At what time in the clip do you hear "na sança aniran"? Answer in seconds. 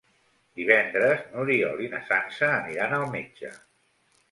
1.93-2.99